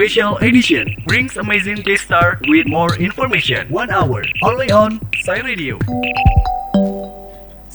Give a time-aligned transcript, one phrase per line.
[0.00, 3.68] Special Edition brings amazing guest star with more information.
[3.68, 5.78] One hour only on Sai Radio.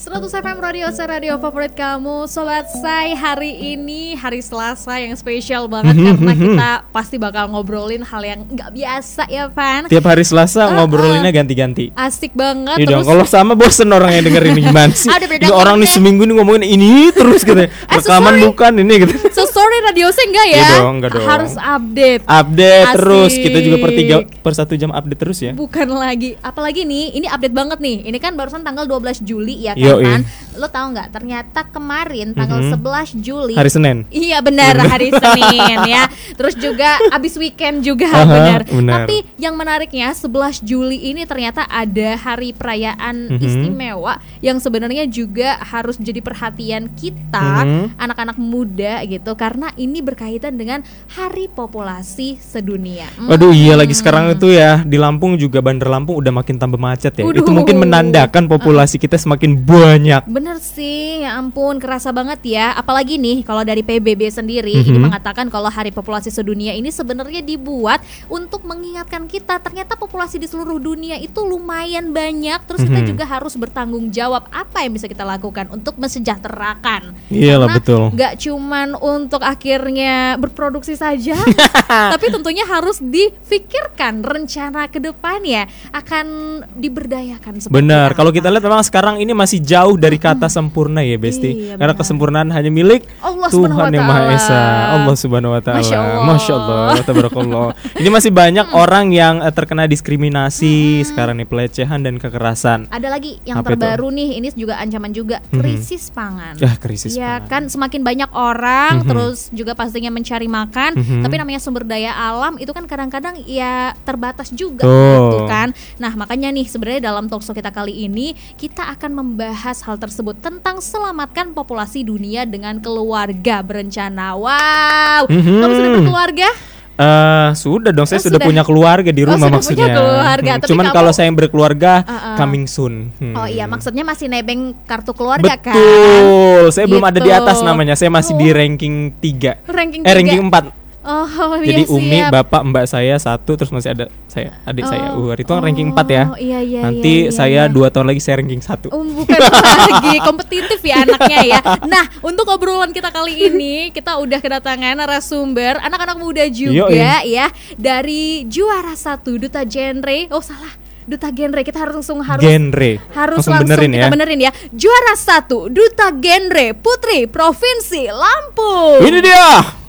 [0.05, 5.65] 100 FM Radio Saya Radio favorit kamu Sobat Say hari ini hari Selasa yang spesial
[5.65, 10.69] banget Karena kita pasti bakal ngobrolin hal yang nggak biasa ya Pan Tiap hari Selasa
[10.77, 11.89] ngobrolinnya ganti-ganti.
[11.97, 15.09] Asik banget Iya dong, kalau sama bosen orang yang denger ini gimana sih?
[15.09, 17.65] Ada beda orang nih seminggu nih ngomongin ini terus gitu.
[17.65, 18.45] Rekaman sorry.
[18.45, 19.13] bukan ini gitu.
[19.33, 21.25] So sorry radio saya enggak ya Iya dong, enggak dong.
[21.25, 22.97] Harus update Update Asik.
[23.01, 23.31] terus.
[23.33, 25.51] Kita juga per tiga per satu jam update terus ya.
[25.57, 29.73] Bukan lagi Apalagi nih Ini update banget nih Ini kan barusan tanggal 12 Juli ya
[29.73, 30.21] kan Pan?
[30.55, 32.71] Lo tahu nggak Ternyata kemarin tanggal Mhm.
[32.71, 33.97] 11 Juli Hari Senin.
[34.07, 36.07] Iya benar hari Senin ya.
[36.39, 38.59] Terus juga abis weekend juga Aha, benar.
[38.63, 39.03] benar.
[39.03, 43.43] Tapi yang menariknya 11 Juli ini ternyata ada hari perayaan Mhm.
[43.43, 47.99] istimewa yang sebenarnya juga harus jadi perhatian kita Mhm.
[47.99, 53.11] anak-anak muda gitu karena ini berkaitan dengan Hari Populasi Sedunia.
[53.19, 53.83] Waduh iya Hmm.
[53.83, 57.23] lagi sekarang itu ya di Lampung juga Bandar Lampung udah makin tambah macet ya.
[57.23, 57.51] Itu Waduh.
[57.51, 60.21] mungkin menandakan populasi kita semakin banyak.
[60.25, 62.73] Bener sih, ya ampun, kerasa banget ya.
[62.73, 65.05] Apalagi nih, kalau dari PBB sendiri ini Mhm.
[65.05, 70.79] mengatakan kalau Hari Populasi Sedunia ini sebenarnya dibuat untuk mengingatkan kita ternyata populasi di seluruh
[70.79, 72.63] dunia itu lumayan banyak.
[72.63, 73.09] Terus kita Mhm.
[73.11, 77.11] juga harus bertanggung jawab apa yang bisa kita lakukan untuk mesejahterakan.
[77.27, 78.03] Iyalah, Karena betul.
[78.15, 81.35] Nggak cuman untuk akhirnya berproduksi saja,
[82.15, 86.25] tapi tentunya harus difikirkan rencana ke depannya akan
[86.73, 87.67] diberdayakan.
[87.67, 88.15] Benar.
[88.15, 91.51] Kalau kita lihat memang sekarang ini masih jauh dari kata sempurna ya, Besti.
[91.51, 91.99] Iya, Karena benar.
[91.99, 94.31] kesempurnaan hanya milik Allah Tuhan yang Maha.
[94.31, 94.61] Esa.
[94.95, 95.79] Allah Subhanahu wa taala.
[95.79, 96.23] Masya Allah.
[96.23, 97.67] Masya Allah, tabarakallah.
[97.95, 102.87] Ini masih banyak orang yang eh, terkena diskriminasi sekarang nih pelecehan dan kekerasan.
[102.87, 103.81] Ada lagi yang Apa itu?
[103.81, 105.57] terbaru nih, ini juga ancaman juga Mhm.
[105.57, 106.53] krisis pangan.
[106.57, 107.49] Ah, krisis Ya pangan.
[107.49, 109.07] kan semakin banyak orang Mhm.
[109.07, 111.21] terus juga pastinya mencari makan, Mhm.
[111.21, 115.17] tapi namanya sumber daya alam itu kan kadang-kadang ya terbatas juga Tuh.
[115.25, 115.73] gitu kan.
[115.97, 120.77] Nah, makanya nih sebenarnya dalam talkshow kita kali ini kita akan membahas hal tersebut tentang
[120.77, 124.37] selamatkan populasi dunia dengan keluarga berencana.
[124.37, 125.21] Wow.
[125.25, 125.57] Mhm.
[125.57, 126.49] Kamu sudah berkeluarga?
[126.95, 128.47] Eh, sudah dong, saya Oh, sudah, sudah.
[128.47, 129.83] punya keluarga di Oh, rumah sudah maksudnya.
[129.83, 132.35] punya keluarga, Hmm, tapi Cuman kamu- kalau saya yang berkeluarga Uh-uh.
[132.37, 133.11] coming soon.
[133.19, 133.35] Hmm.
[133.35, 135.75] Oh iya, maksudnya masih nebeng kartu keluarga kan?
[135.75, 136.71] Betul.
[136.71, 137.35] Saya belum ada di Gitu.
[137.35, 137.99] atas namanya.
[137.99, 138.55] Saya masih di Oh.
[138.55, 139.59] ranking 3.
[139.67, 140.15] Ranking Eh, tiga.
[140.15, 140.65] ranking 4.
[141.05, 141.29] Oh,
[141.61, 142.31] Jadi iya, Umi, siap.
[142.33, 145.13] bapak, mbak saya satu, terus masih ada saya, adik saya.
[145.13, 146.23] Oh, Uh, itu kan ranking 4 ya.
[146.25, 147.71] oh, iya, iya, iya, Nanti iya, saya iya.
[147.71, 151.59] dua tahun lagi saya ranking 1 Oh, bukan lagi kompetitif ya anaknya ya.
[151.85, 157.29] Nah, untuk obrolan kita kali ini kita udah kedatangan narasumber anak-anak muda juga Yoi.
[157.29, 160.25] ya dari juara satu duta genre.
[160.29, 160.73] Oh salah,
[161.03, 162.91] duta genre kita harus langsung harus Genre.
[163.13, 164.09] harus Langsung langsung, benerin kita ya.
[164.09, 164.51] benerin ya.
[164.71, 168.99] Juara satu duta genre putri provinsi Lampung.
[168.99, 169.84] Ini dia.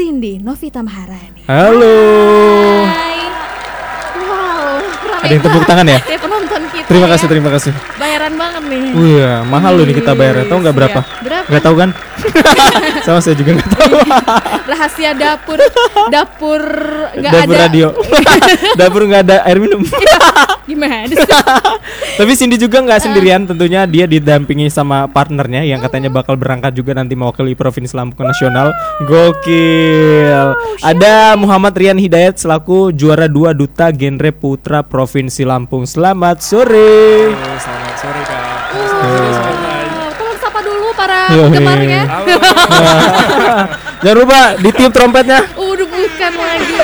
[0.00, 1.44] Cindy Novita Maharani.
[1.46, 2.86] Halo.
[2.86, 3.09] Hai.
[5.20, 5.98] Ada yang tepuk tangan ya?
[6.00, 6.86] banget penonton kita.
[6.88, 7.10] Terima ya.
[7.12, 7.72] kasih, terima kasih.
[7.96, 8.82] Bayaran banget nih.
[8.96, 10.46] Wih, mahal loh nih kita bayarnya.
[10.48, 11.00] Tahu nggak berapa?
[11.04, 11.20] Iya.
[11.22, 11.46] Berapa?
[11.52, 11.90] Nggak tahu kan?
[13.06, 13.92] Sama saya juga nggak tahu.
[14.70, 15.60] Rahasia dapur
[16.08, 16.62] dapur
[17.16, 17.62] nggak Dapur ada.
[17.68, 17.86] radio.
[18.80, 19.82] Dapur nggak ada air minum.
[20.64, 21.16] Gimana sih?
[22.16, 26.94] Tapi Cindy juga nggak sendirian tentunya dia didampingi sama partnernya yang katanya bakal berangkat juga
[26.94, 28.70] nanti mewakili Provinsi Lampung Nasional.
[29.04, 30.54] Gokil.
[30.80, 35.82] Ada Muhammad Rian Hidayat selaku juara dua duta genre putra Provinsi Lampung.
[35.84, 37.34] Selamat sore.
[37.58, 38.62] selamat sore kak.
[38.70, 42.02] Wow, tolong sapa dulu para penggemarnya.
[44.02, 45.42] Jangan lupa ditiup trompetnya.
[45.52, 46.74] Udah bukan lagi.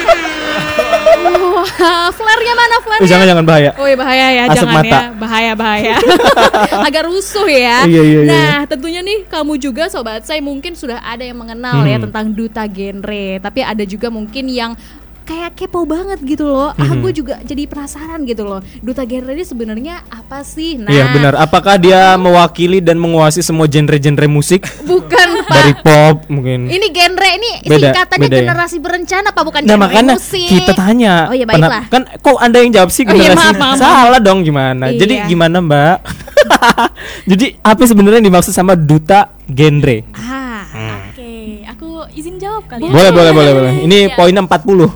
[1.46, 3.08] Wah, flare-nya mana Eh, flare-nya?
[3.08, 3.70] jangan jangan bahaya.
[3.76, 4.90] Oh iya bahaya ya, Asap jangan mata.
[4.90, 5.96] ya, bahaya bahaya.
[6.86, 7.86] Agak rusuh ya.
[7.86, 8.28] Iya, iya, iya.
[8.28, 12.04] Nah, tentunya nih kamu juga sobat saya mungkin sudah ada yang mengenal ya Hmm.
[12.10, 14.74] tentang duta genre, tapi ada juga mungkin yang
[15.26, 16.70] kayak kepo banget gitu loh.
[16.70, 17.02] Ah, Mhm.
[17.02, 18.62] gue juga jadi penasaran gitu loh.
[18.78, 20.78] Duta genre ini sebenarnya apa sih?
[20.78, 21.34] Nah, Iya benar.
[21.36, 25.50] Apakah dia mewakili dan menguasai semua genre-genre musik bukan Pak.
[25.50, 26.66] dari pop mungkin?
[26.66, 28.40] Ini genre ini Beda, singkatannya beda ya?
[28.40, 30.46] generasi berencana Pak, bukan Nah genre makanya musik.
[30.46, 31.14] kita tanya.
[31.26, 31.84] Oh iya Pernah- baiklah.
[31.90, 33.42] kan kok anda yang jawab sih Oh iya, generasi?
[33.42, 33.76] maaf, maaf.
[33.76, 34.84] Salah dong gimana?
[34.88, 35.26] Jadi Iya.
[35.26, 35.96] gimana Mbak?
[37.26, 40.06] Jadi apa sebenarnya yang dimaksud sama duta genre?
[40.12, 40.62] Ah,
[41.46, 42.90] Oke, aku izin jawab kali ya.
[42.90, 43.72] Boleh boleh boleh boleh.
[43.80, 44.16] Ini Iya.
[44.18, 44.90] poinnya 40 oh,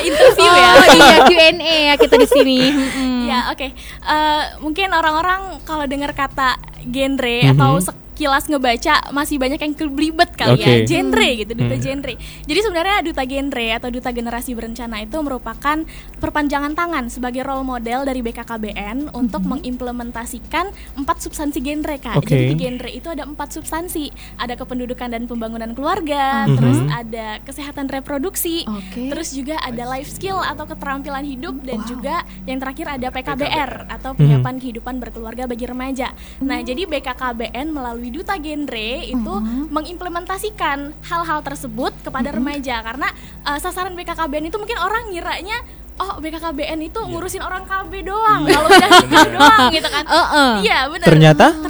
[0.00, 0.68] interview ya.
[0.70, 1.50] Oh iya Q&A
[1.84, 2.58] ya kita di sini.
[2.70, 3.26] Mm-mm.
[3.26, 3.66] Ya, oke.
[3.66, 6.54] Eh, mungkin orang-orang kalau dengar kata
[6.84, 7.50] genre Mhm.
[7.52, 10.68] atau sek- sekilas ngebaca masih banyak yang kelibet kali Oke.
[10.68, 11.80] ya genre gitu duta Hmm.
[11.80, 12.14] genre
[12.44, 15.80] jadi sebenarnya duta genre atau duta generasi berencana itu merupakan
[16.20, 22.28] perpanjangan tangan sebagai role model dari BKKBN untuk mengimplementasikan empat substansi genre kak Oke.
[22.28, 26.56] jadi di genre itu ada empat substansi ada kependudukan dan pembangunan keluarga Mhm.
[26.60, 29.08] terus ada kesehatan reproduksi Oke.
[29.08, 31.88] terus juga ada life skill atau keterampilan hidup dan Wow.
[31.88, 36.12] juga yang terakhir ada PKBR atau penyiapan kehidupan berkeluarga bagi remaja.
[36.40, 39.34] Nah, jadi BKKBN melalui duta genre itu
[39.70, 43.08] mengimplementasikan hal-hal tersebut kepada remaja karena
[43.46, 45.58] uh, sasaran BKKBN itu mungkin orang ngiranya
[46.00, 50.04] oh BKKBN itu ngurusin orang KB doang kalau udah nikah doang gitu kan.
[50.08, 50.52] Heeh.
[50.64, 51.06] Iya, benar.
[51.06, 51.46] Ternyata?
[51.52, 51.68] ternyata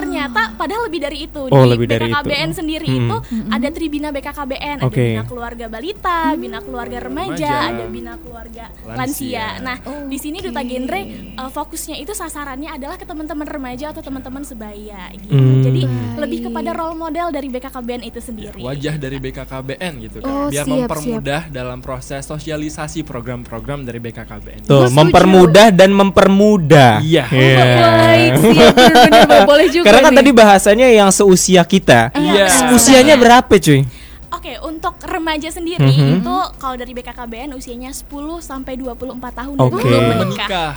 [0.51, 1.41] padahal lebih dari itu.
[1.45, 2.13] Oh, Di lebih dari itu.
[2.13, 2.99] BKKBN sendiri Hmm.
[3.01, 3.17] itu
[3.49, 5.05] ada tribina BKKBN, ada Oke.
[5.11, 7.71] bina keluarga balita, bina keluarga remaja, Remaja.
[7.71, 8.97] ada bina keluarga Lansia.
[8.97, 9.47] lansia.
[9.61, 11.01] Nah, Oh, di sini duta genre
[11.37, 15.31] uh, fokusnya itu sasarannya adalah ke teman-teman remaja atau teman-teman sebaya gitu.
[15.31, 15.61] Hmm.
[15.61, 16.19] Jadi Baik.
[16.19, 18.61] lebih kepada role model dari BKKBN itu sendiri.
[18.61, 24.63] wajah dari BKKBN gitu kan Oh, biar siap, mempermudah dalam proses sosialisasi program-program dari BKKBN
[24.63, 24.95] Tuh, setuju.
[24.95, 26.93] mempermudah dan mempermudah.
[27.01, 27.25] Iya.
[27.27, 27.65] Iya.
[27.91, 30.19] Baik, siap benar-benar boleh juga Karena kan nih.
[30.19, 32.11] tadi bahasanya yang seusia kita.
[32.13, 32.71] Iya.
[32.71, 33.85] Usianya berapa, cuy?
[34.31, 36.23] Oke, untuk remaja sendiri Mhm.
[36.23, 39.77] itu kalau dari BKKBN usianya 10 sampai 24 tahun Oke.
[39.77, 40.73] dan belum menikah.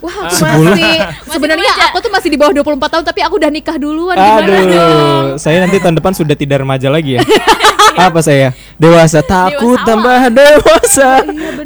[0.00, 0.80] Wah, Sebulan.
[0.80, 0.96] masih
[1.28, 1.88] sebenarnya remaja.
[1.92, 4.64] aku tuh masih di bawah 24 tahun tapi aku udah nikah duluan gimana dong?
[4.64, 7.22] Aduh, saya nanti tahun depan sudah tidak remaja lagi ya.
[8.08, 8.56] Apa saya?
[8.80, 11.10] Dewasa, takut Dewasa tambah dewasa.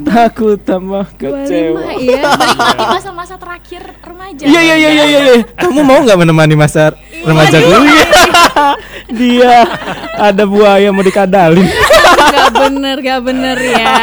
[0.03, 1.95] Takut tambah kecewa.
[1.95, 2.23] 25 iya.
[2.91, 3.83] Masa-masa terakhir
[4.25, 4.45] remaja.
[4.47, 5.35] Iya iya iya iya iya.
[5.61, 7.79] Kamu mau nggak menemani masa remaja gue?
[7.79, 8.05] Iya.
[9.15, 9.55] Dia
[10.17, 11.69] ada buaya mau dikadalin.
[12.25, 13.95] gak bener gak bener ya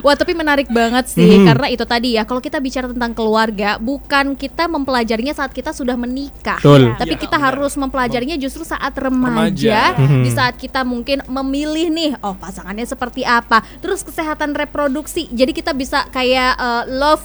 [0.00, 1.44] wah tapi menarik banget sih Mhm.
[1.44, 5.92] karena itu tadi ya kalau kita bicara tentang keluarga bukan kita mempelajarinya saat kita sudah
[5.92, 6.96] menikah Betul.
[6.96, 7.52] tapi Ya, kita benar.
[7.52, 9.98] harus mempelajarinya justru saat remaja, Remaja.
[9.98, 10.22] Mhm.
[10.24, 15.76] di saat kita mungkin memilih nih oh pasangannya seperti apa terus kesehatan reproduksi jadi kita
[15.76, 17.24] bisa kayak uh, love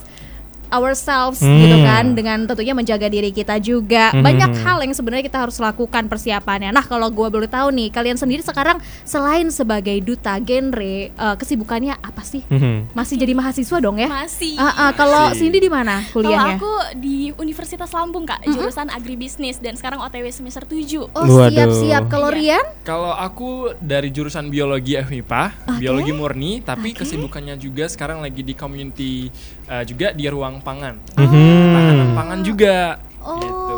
[0.72, 1.60] ourselves Hmm.
[1.60, 4.24] gitu kan dengan tentunya menjaga diri kita juga Mhm.
[4.24, 8.16] banyak hal yang sebenarnya kita harus lakukan persiapannya nah kalau gue boleh tahu nih kalian
[8.16, 12.92] sendiri sekarang selain sebagai duta genre uh, kesibukannya apa sih Mhm.
[12.92, 14.56] masih jadi mahasiswa dong ya Masih.
[14.56, 15.34] Ah, ah, kalau.
[15.34, 20.30] Cindy di mana Kalau kuliahnya aku di Universitas Lampung kak, jurusan agribisnis dan sekarang OTW
[20.30, 21.50] semester 7 oh Waduh.
[21.50, 22.62] siap siap kalau Iya.
[22.62, 25.44] Rian Kalau aku dari jurusan biologi FMIPA,
[25.76, 29.28] biologi murni, tapi kesibukannya juga sekarang lagi di community
[29.68, 30.96] uh, juga di ruang pangan.
[31.18, 31.74] Mhm.
[31.76, 32.78] Tahanan pangan juga.
[33.22, 33.71] gitu.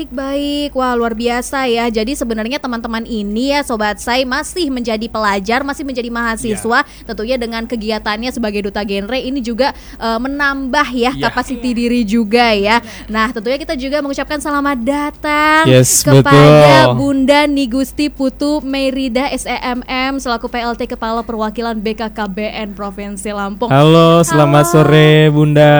[0.00, 0.72] Baik-baik.
[0.72, 1.84] Wah, luar biasa ya.
[1.92, 6.88] Jadi sebenarnya teman-teman ini ya sobat saya masih menjadi pelajar, masih menjadi mahasiswa.
[7.04, 11.28] Tentunya dengan kegiatannya sebagai duta genre ini juga eh, menambah ya Iya.
[11.28, 12.80] kapasiti diri juga ya.
[13.12, 16.96] Nah, tentunya kita juga mengucapkan selamat datang Yes, kepada betul.
[16.96, 23.68] Bunda Nigusti Putu Merida SEMM selaku PLT Kepala Perwakilan BKKBN Provinsi Lampung.
[23.68, 24.72] Halo, selamat Halo.
[24.72, 25.76] sore Bunda.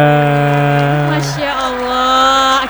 [1.09, 1.70] Masya Allah,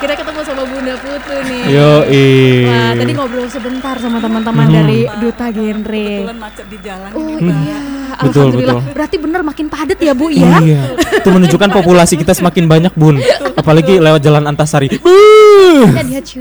[0.00, 1.62] akhirnya ketemu sama Bunda Putu nih.
[1.76, 2.32] Yoi.
[2.64, 6.08] Wah, tadi ngobrol sebentar sama teman-teman dari Duta Genre.
[6.24, 8.78] kebetulan macet di jalan Oh iya, Betul, alhamdulillah.
[8.80, 8.94] betul.
[8.96, 10.60] Berarti bener makin padat ya Bu ya?
[10.60, 10.82] Iya.
[11.20, 13.16] Itu menunjukkan populasi kita semakin banyak, Bun.
[13.56, 14.92] Apalagi lewat jalan Antasari.
[14.92, 15.88] Cuy.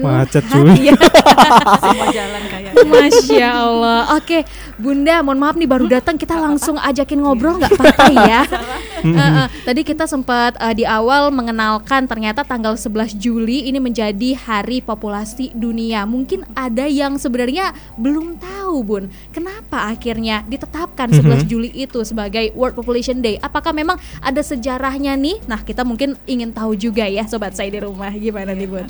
[0.03, 0.89] Macet, cuy.
[0.89, 0.95] Iya.
[1.83, 4.01] semua jalan kayaknya Masya Allah.
[4.17, 4.43] Oke,
[4.79, 8.41] Bunda, mohon maaf nih baru datang kita langsung ajakin ngobrol nggak apa-apa ya.
[8.99, 9.47] Heeh.
[9.63, 15.55] tadi kita sempat eh, di awal mengenalkan ternyata tanggal 11 Juli ini menjadi Hari Populasi
[15.55, 16.03] Dunia.
[16.03, 19.07] Mungkin ada yang sebenarnya belum tahu, Bun.
[19.31, 23.37] Kenapa akhirnya ditetapkan 11 Juli itu sebagai World Population Day?
[23.39, 25.43] Apakah memang ada sejarahnya nih?
[25.45, 28.11] Nah, kita mungkin ingin tahu juga ya sobat saya di rumah.
[28.13, 28.89] Gimana nih, Bun?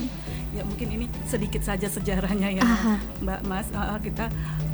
[0.50, 2.96] ya mungkin ini sedikit saja sejarahnya ya Aha.
[3.22, 4.28] Mbak Mas Uh, kita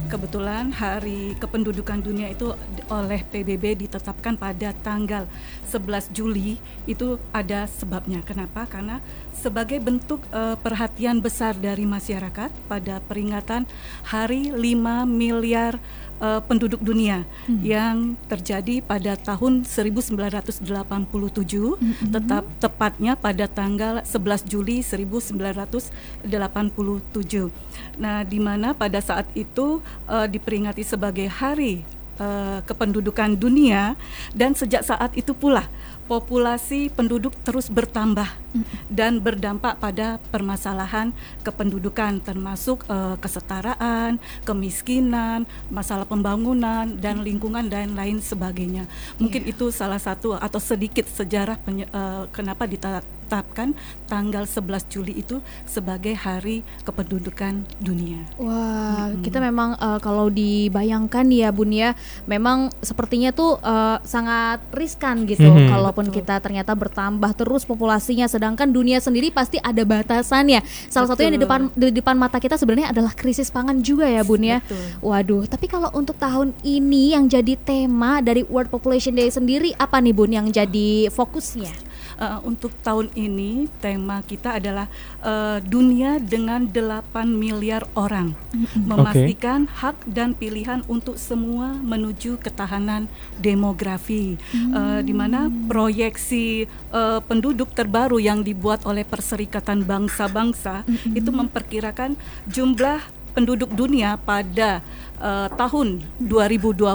[0.07, 2.55] kebetulan Hari Kependudukan Dunia itu
[2.87, 5.27] oleh PBB ditetapkan pada tanggal
[5.67, 9.03] 11 Juli itu ada sebabnya kenapa karena
[9.35, 13.67] sebagai bentuk uh, perhatian besar dari masyarakat pada peringatan
[14.07, 15.77] Hari 5 miliar
[16.19, 17.25] uh, penduduk dunia
[17.63, 20.65] yang terjadi pada tahun 1987
[22.11, 26.29] tetap tepatnya pada tanggal 11 Juli 1987.
[27.95, 31.83] Nah, di mana pada saat itu uh, diperingati sebagai hari
[32.19, 33.95] uh, kependudukan dunia
[34.35, 35.67] dan sejak saat itu pula
[36.05, 38.44] populasi penduduk terus bertambah
[38.87, 48.19] dan berdampak pada permasalahan kependudukan termasuk eh, kesetaraan, kemiskinan, masalah pembangunan dan lingkungan dan lain
[48.19, 48.87] sebagainya.
[49.17, 53.73] Mungkin itu salah satu atau sedikit sejarah penye- eh, kenapa ditetapkan
[54.05, 58.21] tanggal 11 Juli itu sebagai Hari Kependudukan Dunia.
[58.37, 61.93] Wah, kita memang eh, kalau dibayangkan ya Bun ya,
[62.25, 65.69] memang sepertinya tuh eh, sangat riskan gitu Mhm.
[65.69, 70.61] kalaupun kita ternyata bertambah terus populasinya sedangkan dunia sendiri pasti ada batasannya.
[70.85, 71.49] Salah satunya di Betul.
[71.49, 74.61] depan di depan mata kita sebenarnya adalah krisis pangan juga ya Bun ya.
[74.61, 75.01] Betul.
[75.01, 79.97] Waduh, tapi kalau untuk tahun ini yang jadi tema dari World Population Day sendiri apa
[79.97, 81.73] nih Bun yang jadi fokusnya?
[82.15, 84.87] Uh, untuk tahun ini tema kita adalah
[85.19, 88.31] uh, dunia dengan 8 miliar orang.
[88.75, 94.39] Memastikan hak dan pilihan untuk semua menuju ketahanan demografi.
[94.55, 102.15] Uh, di mana proyeksi uh, penduduk terbaru yang dibuat oleh Perserikatan Bangsa-Bangsa itu memperkirakan
[102.47, 103.03] jumlah
[103.35, 104.79] penduduk dunia pada
[105.19, 106.87] uh, tahun 2022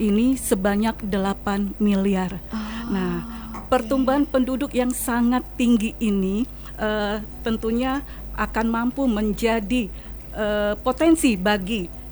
[0.00, 2.40] ini sebanyak 8 miliar.
[2.88, 3.41] Nah,
[3.72, 6.44] pertumbuhan penduduk yang sangat tinggi ini
[6.76, 8.04] eh, tentunya
[8.36, 9.88] akan mampu menjadi
[10.36, 12.04] eh, potensi bagi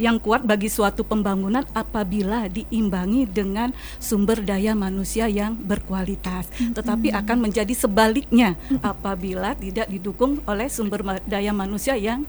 [0.00, 6.48] yang kuat bagi suatu pembangunan apabila diimbangi dengan sumber daya manusia yang berkualitas.
[6.72, 12.24] Tetapi akan menjadi sebaliknya apabila tidak didukung oleh sumber daya manusia yang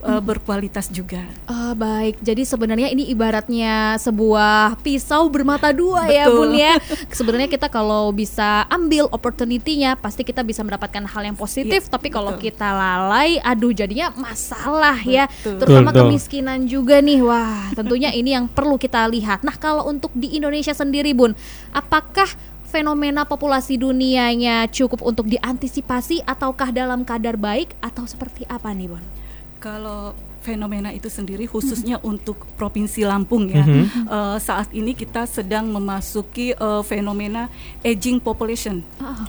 [0.00, 1.20] eh, berkualitas juga.
[1.44, 6.26] Ah, baik, jadi sebenarnya ini ibaratnya sebuah pisau bermata dua ya.
[6.28, 6.80] Bun ya.
[7.16, 12.08] Sebenarnya kita kalau bisa ambil opportunity-nya pasti kita bisa mendapatkan hal yang positif, Iya, tapi
[12.08, 12.50] kalau betul.
[12.50, 15.28] kita lalai aduh jadinya masalah ya.
[15.28, 15.58] Betul.
[15.60, 16.00] Terutama Betul.
[16.08, 17.20] kemiskinan juga nih.
[17.20, 19.44] Wah, tentunya ini yang perlu kita lihat.
[19.44, 21.36] Nah, kalau untuk di Indonesia sendiri Bun,
[21.70, 22.26] apakah
[22.70, 29.02] fenomena populasi dunianya cukup untuk diantisipasi ataukah dalam kadar baik atau seperti apa nih Bun?
[29.60, 34.08] Kalau fenomena itu sendiri khususnya untuk provinsi Lampung ya Mhm.
[34.08, 37.52] eh, saat ini kita sedang memasuki eh, fenomena
[37.84, 38.80] aging population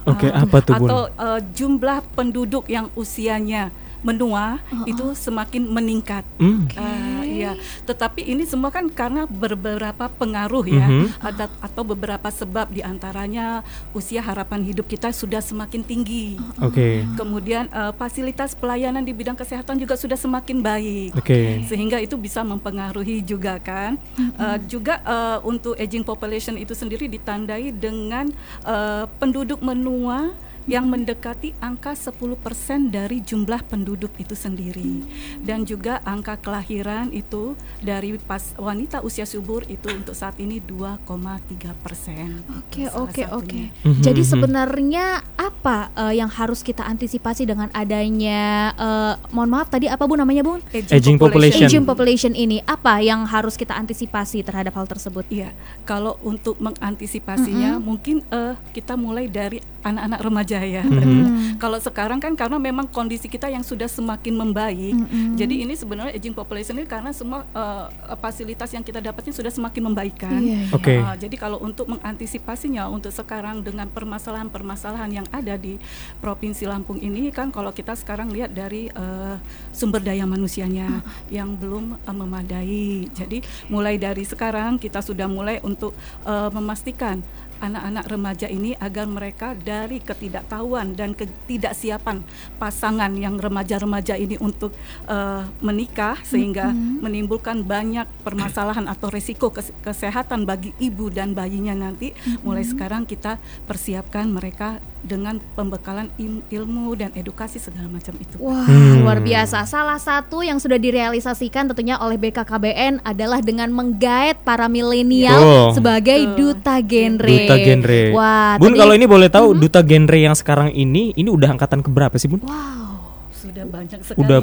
[0.07, 6.65] Oke, Eh, apa tuh, atau eh, jumlah penduduk yang usianya menua itu semakin meningkat Hmm.
[6.73, 7.53] Eh, iya,
[7.85, 11.05] tetapi ini semua kan karena beberapa pengaruh ya, Mhm.
[11.21, 13.61] ada atau beberapa sebab di antaranya
[13.93, 16.41] usia harapan hidup kita sudah semakin tinggi.
[16.57, 17.05] Oke.
[17.13, 21.09] Kemudian eh, fasilitas pelayanan di bidang kesehatan juga sudah semakin baik.
[21.13, 21.61] Oke.
[21.69, 24.01] Sehingga itu bisa mempengaruhi juga kan.
[24.17, 28.33] Eh, juga eh, untuk aging population itu sendiri ditandai dengan
[28.65, 30.33] eh, penduduk menua
[30.69, 35.01] yang mendekati angka 10% dari jumlah penduduk itu sendiri
[35.41, 41.73] dan juga angka kelahiran itu dari pas wanita usia subur itu untuk saat ini 2,3
[41.81, 42.45] persen.
[42.61, 43.61] Oke Salah oke oke.
[43.85, 44.29] Mhm, Jadi mhm.
[44.29, 50.13] sebenarnya apa eh, yang harus kita antisipasi dengan adanya eh, mohon maaf tadi apa Bu
[50.13, 50.61] namanya Bun?
[50.73, 51.65] Aging population.
[51.65, 55.25] Aging population ini apa yang harus kita antisipasi terhadap hal tersebut?
[55.33, 55.55] Iya,
[55.87, 60.83] kalau untuk mengantisipasinya mungkin eh, kita mulai dari anak-anak remaja ya.
[60.83, 61.55] Mhm.
[61.61, 65.37] Kalau sekarang kan karena memang kondisi kita yang sudah semakin membaik, Mm-mm.
[65.39, 67.85] jadi ini sebenarnya aging population ini karena semua eh,
[68.17, 70.41] fasilitas yang kita dapatnya sudah semakin membaikkan.
[70.41, 70.73] Iya, iya.
[70.73, 70.95] Oke.
[70.97, 75.77] Uh, jadi kalau untuk mengantisipasinya untuk sekarang dengan permasalahan-permasalahan yang ada di
[76.23, 79.37] Provinsi Lampung ini kan kalau kita sekarang lihat dari uh,
[79.69, 83.11] sumber daya manusianya yang belum uh, memadai.
[83.13, 85.93] Jadi mulai dari sekarang kita sudah mulai untuk
[86.25, 87.21] uh, memastikan
[87.61, 92.25] anak-anak remaja ini agar mereka dari ketidaktahuan dan ketidaksiapan
[92.57, 94.73] pasangan yang remaja-remaja ini untuk
[95.05, 102.11] uh, menikah sehingga menimbulkan banyak permasalahan atau resiko kes- kesehatan bagi ibu dan bayinya nanti
[102.41, 106.13] mulai sekarang kita persiapkan mereka dengan pembekalan
[106.47, 108.37] ilmu dan edukasi segala macam itu.
[108.37, 109.01] Wah, Hmm.
[109.01, 109.65] luar biasa.
[109.65, 115.67] Salah satu yang sudah direalisasikan tentunya oleh BKKBN adalah dengan menggaet para milenial Betul.
[115.73, 117.33] sebagai duta genre.
[117.33, 118.03] Duta genre.
[118.13, 122.15] Wah, Bun kalau ini boleh tahu duta genre yang sekarang ini ini udah angkatan keberapa
[122.15, 122.43] sih, Bun?
[122.45, 122.91] Wow.
[123.31, 124.21] Sudah banyak sekali.
[124.21, 124.37] Udah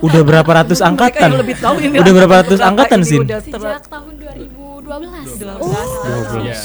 [0.00, 1.28] udah berapa ratus Mereka angkatan?
[1.28, 3.18] yang lebih tahu ini Udah berapa ratus Berapa angkatan sih?
[3.20, 4.59] Sejak tahun 2012.
[4.90, 6.40] 12.
[6.40, 6.58] Iya.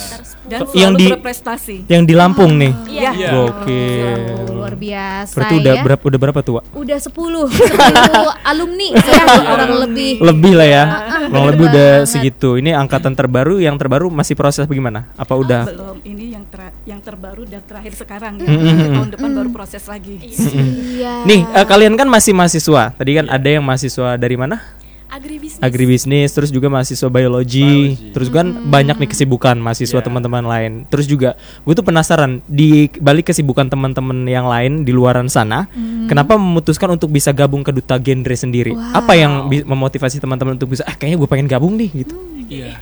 [0.46, 1.76] dan Yang selalu di- berprestasi.
[1.86, 2.74] Yang di Lampung nih.
[2.88, 3.12] Iya.
[3.12, 3.30] Iya.
[3.32, 4.18] Gokil.
[4.56, 5.82] Luar biasa Berarti udah ya.
[5.84, 6.62] berapa udah berapa tua?
[6.72, 7.14] Udah 10
[7.46, 10.12] 10 alumni ya kurang lebih.
[10.20, 10.84] Lebih lah ya.
[10.84, 10.90] Ah,
[11.24, 12.10] Kurang bener lebih udah banget.
[12.10, 12.50] segitu.
[12.56, 15.10] Ini angkatan terbaru yang terbaru masih proses bagaimana?
[15.14, 15.64] Apa udah?
[15.66, 18.38] Belum ini yang ter- yang terbaru dan terakhir sekarang.
[18.38, 18.46] ya.
[18.48, 18.94] Mm-mm.
[18.96, 20.18] Tahun depan baru proses lagi.
[20.20, 21.26] Iya.
[21.26, 22.90] Nih, eh, kalian kan masih mahasiswa.
[22.92, 24.62] Tadi kan ada yang mahasiswa dari mana?
[25.08, 25.62] Agribisnis.
[25.62, 28.12] agribisnis, terus juga mahasiswa biologi, Biologi.
[28.12, 30.06] terus kan banyak nih kesibukan mahasiswa Yeah.
[30.06, 30.72] teman-teman lain.
[30.88, 35.66] Terus juga gue tuh penasaran di balik kesibukan teman-teman yang lain di luaran sana,
[36.06, 38.74] kenapa memutuskan untuk bisa gabung ke duta genre sendiri?
[38.92, 42.16] Apa yang memotivasi teman-teman untuk bisa, ah kayaknya gue pengen gabung nih gitu.
[42.46, 42.78] Iya.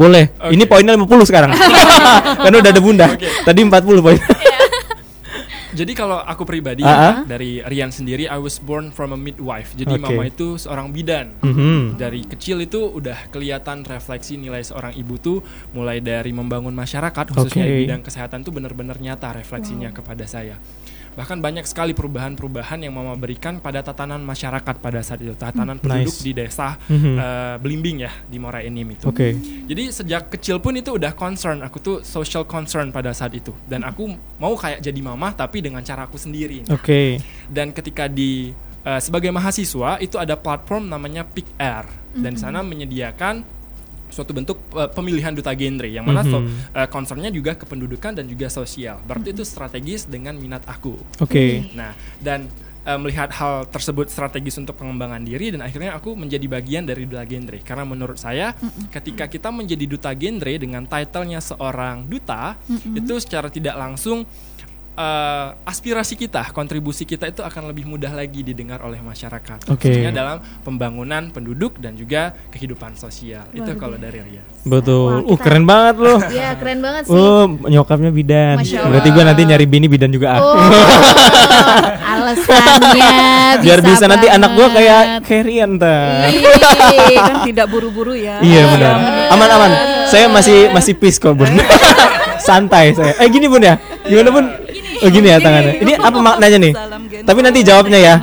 [0.00, 0.32] Boleh.
[0.40, 0.56] Oke.
[0.56, 1.52] Ini poinnya 50 sekarang.
[2.48, 3.06] Karena udah ada bunda.
[3.44, 4.16] Tadi 40 poin.
[5.70, 7.22] Jadi kalau aku pribadi ah.
[7.22, 9.74] dari Rian sendiri, I was born from a midwife.
[9.78, 10.02] Jadi Oke.
[10.02, 11.34] mama itu seorang bidan.
[11.42, 11.98] Mhm.
[11.98, 15.38] Dari kecil itu udah kelihatan refleksi nilai seorang ibu tuh
[15.74, 20.58] mulai dari membangun masyarakat khususnya di bidang kesehatan tuh benar-benar nyata refleksinya kepada saya.
[21.20, 26.16] Bahkan banyak sekali perubahan-perubahan yang mama berikan pada tatanan masyarakat pada saat itu, tatanan penduduk
[26.16, 26.24] Nice.
[26.24, 27.14] di desa Mhm.
[27.20, 29.04] eh, Belimbing ya di Muara Enim itu.
[29.04, 29.36] Oke.
[29.68, 33.52] Jadi sejak kecil pun itu udah concern, aku tuh social concern pada saat itu.
[33.68, 34.08] Dan aku
[34.40, 36.64] mau kayak jadi mama tapi dengan cara aku sendiri.
[36.72, 37.20] Oke.
[37.52, 41.84] Dan ketika di eh, sebagai mahasiswa itu ada platform namanya Pick Air
[42.16, 43.59] dan di sana menyediakan
[44.10, 46.76] suatu bentuk eh, pemilihan duta genre yang mana so- Mhm.
[46.76, 49.00] eh, concernnya juga kependudukan dan juga sosial.
[49.00, 50.94] Berarti itu strategis dengan minat aku.
[51.18, 51.70] Oke.
[51.72, 52.50] Nah, dan
[52.80, 57.22] eh, melihat hal tersebut strategis untuk pengembangan diri dan akhirnya aku menjadi bagian dari duta
[57.22, 58.56] genre karena menurut saya
[58.88, 62.56] ketika kita menjadi duta genre dengan titlenya seorang duta
[62.90, 64.24] itu secara tidak langsung
[65.00, 69.72] eh, aspirasi kita, kontribusi kita itu akan lebih mudah lagi didengar oleh masyarakat.
[69.72, 69.88] Oke.
[69.88, 73.48] Khususnya dalam pembangunan penduduk dan juga kehidupan sosial.
[73.56, 74.44] itu kalau dari Ria.
[74.68, 75.24] Betul.
[75.24, 76.18] Wah, Uh, keren banget loh.
[76.26, 77.14] Iya keren banget sih.
[77.16, 78.60] Oh, nyokapnya bidan.
[78.60, 80.40] Masya Berarti gue nanti nyari bini bidan juga ah.
[80.42, 80.58] Oh,
[82.12, 85.22] alasannya Biar bisa nanti anak gue kayak banget.
[85.26, 86.28] Carrian ntar.
[87.14, 88.42] Kan tidak buru-buru ya.
[88.42, 88.94] Iya benar.
[89.32, 89.70] Aman-aman.
[90.10, 91.48] Saya masih masih peace kok bun.
[92.46, 93.14] Santai saya.
[93.20, 93.78] Eh gini bun ya.
[94.04, 94.44] Gimana bun?
[95.00, 95.80] Oh gini ya tangannya.
[95.80, 96.72] Ini apa maknanya nih?
[97.24, 98.14] Tapi nanti jawabnya ya.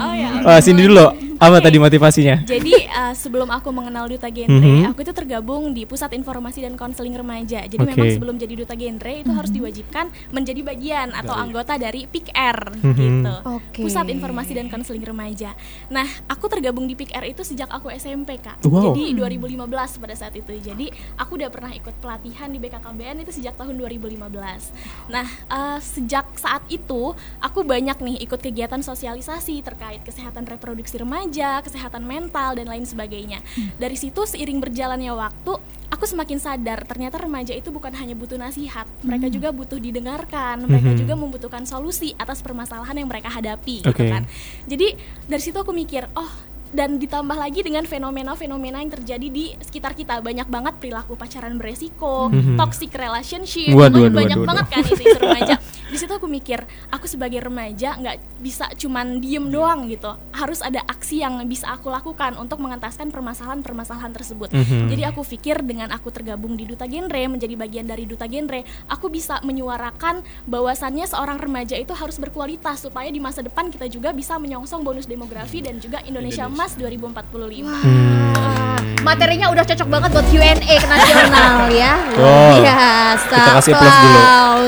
[0.46, 1.27] Wah, sini dulu.
[1.38, 2.42] Apa tadi motivasinya?
[2.44, 4.90] Jadi uh, sebelum aku mengenal duta genre, Mhm.
[4.90, 7.62] aku itu tergabung di Pusat Informasi dan Konseling Remaja.
[7.64, 7.94] Jadi Oke.
[7.94, 12.94] memang sebelum jadi duta genre itu harus diwajibkan menjadi bagian atau anggota dari PIKR Mhm.
[12.98, 13.34] gitu.
[13.46, 13.82] Oke.
[13.82, 15.54] Pusat Informasi dan Konseling Remaja.
[15.88, 18.66] Nah, aku tergabung di PIKR itu sejak aku SMP, Kak.
[18.66, 18.92] Wow.
[18.92, 20.58] Jadi 2015 pada saat itu.
[20.58, 24.74] Jadi aku udah pernah ikut pelatihan di BKKBN itu sejak tahun 2015.
[25.08, 31.26] Nah, eh, sejak saat itu aku banyak nih ikut kegiatan sosialisasi terkait kesehatan reproduksi remaja,
[31.30, 33.44] kesehatan mental dan lain sebagainya.
[33.76, 35.52] Dari situ seiring berjalannya waktu,
[35.88, 40.92] aku semakin sadar ternyata remaja itu bukan hanya butuh nasihat, mereka juga butuh didengarkan, mereka
[40.92, 41.00] Mhm.
[41.00, 44.12] juga membutuhkan solusi atas permasalahan yang mereka hadapi gitu Oke.
[44.12, 44.28] kan.
[44.66, 46.32] Jadi dari situ aku mikir, oh
[46.68, 52.28] dan ditambah lagi dengan fenomena-fenomena yang terjadi di sekitar kita banyak banget perilaku pacaran beresiko,
[52.28, 52.60] Mhm.
[52.60, 54.76] toxic relationship, Waduh, banyak waduh, banyak waduh, banget waduh.
[54.76, 55.56] kan isu-isu remaja.
[55.98, 56.62] Di situ aku mikir,
[56.94, 61.90] aku sebagai remaja nggak bisa cuman diem doang gitu, harus ada aksi yang bisa aku
[61.90, 64.54] lakukan untuk mengentaskan permasalahan-permasalahan tersebut.
[64.54, 64.94] Mhm.
[64.94, 69.10] Jadi aku pikir dengan aku tergabung di duta genre, menjadi bagian dari duta genre, aku
[69.10, 74.38] bisa menyuarakan bahwasannya seorang remaja itu harus berkualitas supaya di masa depan kita juga bisa
[74.38, 77.74] menyongsong bonus demografi dan juga Indonesia Emas 2045.
[77.74, 81.94] Wah, materinya udah cocok banget buat Q&A ke nasional ya.
[82.14, 82.54] Wow.
[82.62, 83.34] biasa.
[83.34, 84.20] Kita kasih applause dulu.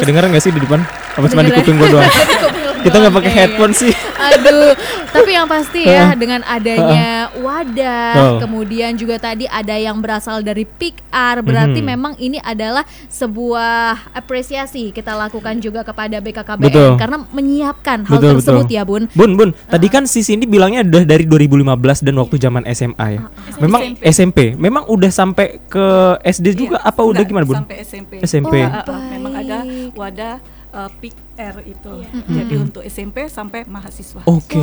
[0.01, 0.81] Kedengeran gak sih di depan?
[1.19, 2.07] Apa cuma di kuping gue doang?
[2.79, 3.43] Kita nggak pakai kayaknya.
[3.51, 3.91] headphone sih.
[4.19, 4.71] Aduh,
[5.11, 11.03] tapi yang pasti ya dengan adanya wadah, kemudian juga tadi ada yang berasal dari Pick
[11.07, 11.87] R, berarti Mhm.
[11.87, 16.91] memang ini adalah sebuah apresiasi kita lakukan juga kepada BKKBN Betul.
[16.95, 18.77] karena menyiapkan hal Betul, tersebut betul.
[18.79, 19.03] ya, Bun.
[19.11, 23.21] Bun, Bun, tadi kan si Cindy bilangnya udah dari 2015 dan waktu zaman SMA ya.
[23.59, 24.55] Memang SMP.
[24.55, 25.85] Memang udah sampai ke
[26.23, 27.59] SD juga Iya, apa udah gimana, Bun?
[27.59, 28.11] Sampai SMP.
[28.23, 28.55] SMP.
[28.61, 29.57] Oh, uh, uh, memang ada
[29.91, 30.35] wadah
[30.73, 31.91] uh, PIK R itu.
[32.03, 32.09] Iya.
[32.27, 34.21] Jadi untuk SMP sampai mahasiswa.
[34.25, 34.59] Oke.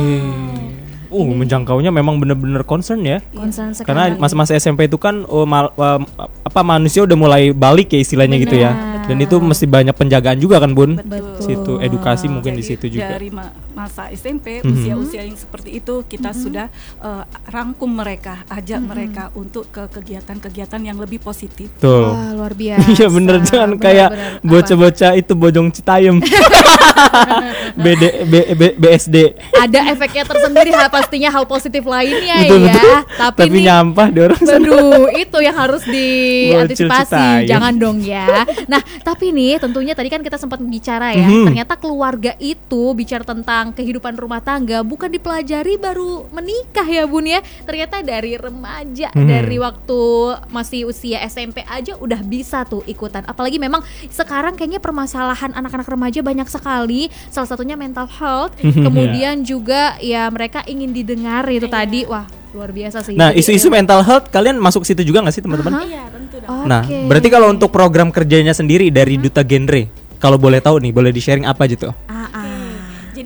[1.07, 3.23] Uh, menjangkaunya memang bener-bener concern ya.
[3.31, 3.87] Concern sekali.
[3.87, 6.01] Karena masa-masa SMP itu kan oh, mal- uh,
[6.43, 8.71] apa manusia udah mulai balik ya istilahnya gitu ya.
[9.07, 10.99] Dan itu mesti banyak penjagaan juga kan, Bun?
[10.99, 11.39] Betul.
[11.39, 13.15] Situ edukasi mungkin di Jadi situ juga.
[13.15, 14.73] Dari ma- masa SMP, Mhm.
[14.73, 16.65] usia-usia yang seperti itu kita sudah
[16.99, 21.69] uh, rangkum mereka, ajak mereka untuk ke kegiatan-kegiatan yang lebih positif.
[21.77, 22.09] Tuh.
[22.09, 22.89] Wah, luar biasa.
[22.89, 24.09] Iya bener jangan Benar, kayak
[24.41, 26.17] bocah-bocah itu bojong Citayam.
[27.77, 29.15] BD B, B- BSD.
[29.53, 32.73] ada efeknya tersendiri ha, pastinya hal positif lainnya Betul, ya.
[32.73, 32.97] betul.
[33.15, 34.57] Tapi, Tapi nih, nyampah di orang sana.
[34.65, 37.45] Waduh, itu yang harus diantisipasi.
[37.45, 38.25] Jangan dong ya.
[38.65, 41.27] Nah, tapi nih tentunya tadi kan kita sempat bicara ya.
[41.27, 41.45] Mhm.
[41.47, 47.39] Ternyata keluarga itu bicara tentang kehidupan rumah tangga bukan dipelajari baru menikah ya, Bun ya.
[47.63, 49.27] Ternyata dari remaja, Mhm.
[49.27, 50.01] dari waktu
[50.47, 53.23] masih usia SMP aja udah bisa tuh ikutan.
[53.23, 57.07] Apalagi memang sekarang kayaknya permasalahan anak-anak remaja banyak sekali.
[57.27, 58.83] Salah satunya mental health, Mhm.
[58.87, 61.73] kemudian juga ya mereka ingin didengar itu Iya.
[61.73, 61.99] tadi.
[62.05, 63.13] Wah, luar biasa sih.
[63.13, 65.83] Nah, Jadi, isu-isu mental health kalian masuk situ juga nggak sih teman-teman?
[65.83, 66.65] Iya tentu dong.
[66.65, 66.67] Oke.
[66.67, 69.85] Nah, berarti kalau untuk program kerjanya sendiri dari Duta Genre,
[70.17, 71.93] kalau boleh tahu nih, boleh di-sharing apa aja tuh?
[72.09, 72.46] Ah, ah.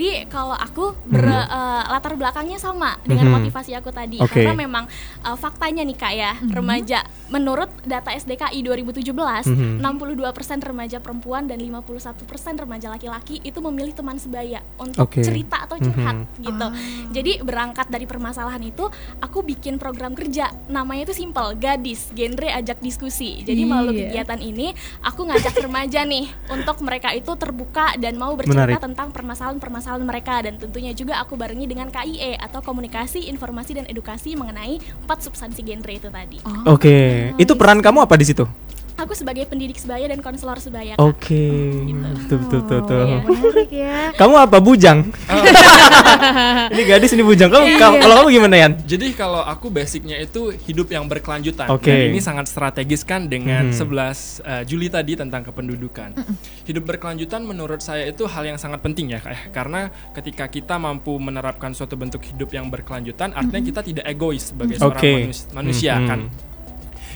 [0.01, 3.33] Jadi kalau aku ber, eh, latar belakangnya sama dengan Mhm.
[3.37, 4.33] motivasi aku tadi Oke.
[4.41, 4.89] karena memang
[5.21, 9.77] eh, faktanya nih kak ya remaja menurut data SDKI 2017 Mhm.
[9.77, 15.21] 62% remaja perempuan dan 51% remaja laki-laki itu memilih teman sebaya untuk Oke.
[15.21, 16.41] cerita atau curhat Mhm.
[16.41, 16.67] gitu.
[17.13, 18.89] Jadi berangkat dari permasalahan itu
[19.21, 23.45] aku bikin program kerja namanya itu simple gadis genre ajak diskusi.
[23.45, 24.25] Jadi melalui Iya.
[24.25, 24.73] kegiatan ini
[25.05, 28.81] aku ngajak remaja nih untuk mereka itu terbuka dan mau bercerita Menarik.
[28.81, 34.39] tentang permasalahan-permasalahan mereka dan tentunya juga aku barengi dengan KIE atau komunikasi, informasi dan edukasi
[34.39, 36.37] mengenai empat substansi genre itu tadi.
[36.47, 36.79] Oh.
[36.79, 38.47] Oke, itu peran kamu apa di situ?
[39.01, 40.93] Aku sebagai pendidik sebaya dan konselor sebaya.
[40.95, 41.09] Oh.
[41.09, 41.17] Kak.
[41.17, 41.45] Oke,
[42.29, 43.01] tuh tuh tuh tuh.
[43.01, 44.09] Oh, menarik ya.
[44.19, 45.09] Kamu apa bujang?
[46.71, 47.49] ini gadis ini bujang.
[47.49, 48.71] Kamu kamu- kalau kamu gimana Yan?
[48.83, 51.65] Jadi kalau aku basicnya itu hidup yang berkelanjutan.
[51.67, 51.89] Oke.
[51.89, 53.75] Dan ini sangat strategis kan dengan Mhm.
[53.75, 56.13] 11 uh, Juli tadi tentang kependudukan.
[56.63, 59.41] Hidup berkelanjutan menurut saya itu hal yang sangat penting ya, Kak, ya.
[59.51, 59.81] karena
[60.13, 64.93] ketika kita mampu menerapkan suatu bentuk hidup yang berkelanjutan, artinya kita tidak egois sebagai seorang
[64.95, 65.13] Oke.
[65.25, 66.07] manus- manusia Mhm.
[66.07, 66.21] kan.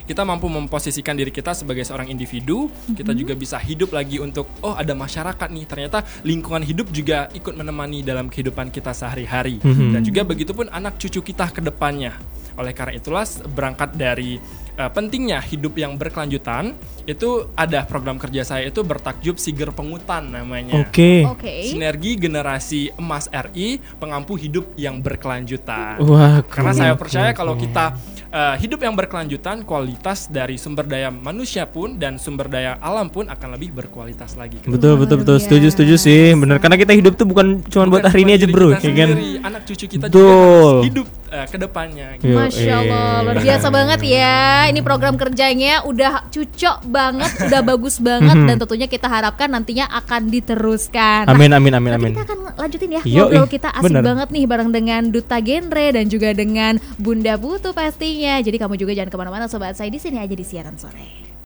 [0.06, 4.78] Kita mampu memposisikan diri kita sebagai seorang individu, kita juga bisa hidup lagi untuk oh
[4.78, 5.66] ada masyarakat nih.
[5.66, 9.58] Ternyata lingkungan hidup juga ikut menemani dalam kehidupan kita sehari-hari.
[9.66, 9.98] Mhm.
[9.98, 12.14] Dan juga begitupun anak cucu kita ke depannya.
[12.56, 14.38] Oleh karena itulah berangkat dari
[14.78, 20.82] uh, pentingnya hidup yang berkelanjutan, itu ada program kerja saya itu bertakjub Siger Pengutan namanya.
[20.86, 21.26] Oke.
[21.26, 21.70] Oke.
[21.70, 26.02] Sinergi generasi emas RI pengampu hidup yang berkelanjutan.
[26.02, 27.94] Wah, Karena saya percaya keren, kalau kita
[28.34, 33.30] uh, hidup yang berkelanjutan, kualitas dari sumber daya manusia pun dan sumber daya alam pun
[33.30, 34.58] akan lebih berkualitas lagi.
[34.62, 38.06] ke Betul betul betul setuju setuju sih bener karena kita hidup tuh bukan cuma buat
[38.06, 40.22] hari ini aja bro kita ya kan sendiri, anak cucu kita Betul.
[40.22, 42.32] juga harus hidup uh, ke depannya gitu.
[42.32, 43.20] Masya Allah, eh.
[43.22, 44.38] luar biasa banget ya.
[44.72, 48.48] Ini program kerjanya udah cucok banget, udah bagus banget, Mhm.
[48.48, 51.28] dan tentunya kita harapkan nantinya akan diteruskan.
[51.28, 54.04] Nah, amin amin amin Nanti amin kita akan lanjutin ya Yo, ngobrol kita asik bener.
[54.04, 58.40] banget nih bareng dengan Duta Genre dan juga dengan Bunda Putu pastinya.
[58.40, 61.25] Jadi kamu juga jangan ke mana-mana sobat saya di sini aja di siaran sore.